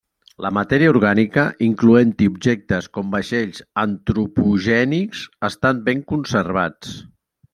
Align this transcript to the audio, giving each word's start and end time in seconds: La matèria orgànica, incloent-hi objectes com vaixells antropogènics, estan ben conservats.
La 0.43 0.49
matèria 0.57 0.91
orgànica, 0.93 1.43
incloent-hi 1.65 2.29
objectes 2.35 2.87
com 2.97 3.13
vaixells 3.17 3.61
antropogènics, 3.83 5.23
estan 5.51 5.83
ben 5.91 6.05
conservats. 6.15 6.97